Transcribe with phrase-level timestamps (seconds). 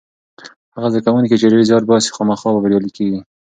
[0.75, 3.19] هغه زده کوونکی چې ډېر زیار باسي خامخا بریالی کېږي.